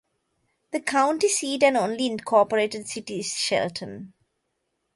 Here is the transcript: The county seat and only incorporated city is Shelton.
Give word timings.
The 0.71 0.79
county 0.79 1.29
seat 1.29 1.61
and 1.61 1.77
only 1.77 2.07
incorporated 2.07 2.87
city 2.87 3.19
is 3.19 3.35
Shelton. 3.37 4.13